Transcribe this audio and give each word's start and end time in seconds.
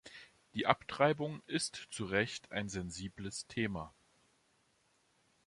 Die 0.55 0.65
Abtreibung 0.65 1.43
ist 1.45 1.75
zu 1.91 2.05
Recht 2.05 2.51
ein 2.51 2.69
sensibles 2.69 3.45
Thema. 3.45 3.93